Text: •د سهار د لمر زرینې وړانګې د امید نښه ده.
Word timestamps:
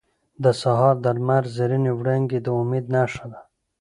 •د 0.43 0.45
سهار 0.61 0.95
د 1.03 1.05
لمر 1.17 1.43
زرینې 1.55 1.91
وړانګې 1.95 2.39
د 2.43 2.47
امید 2.59 2.85
نښه 2.95 3.25
ده. 3.31 3.39